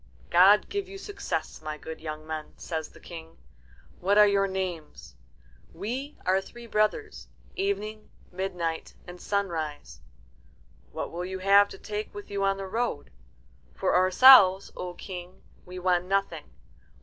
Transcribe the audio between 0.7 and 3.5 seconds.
you success, my good young men," says the King.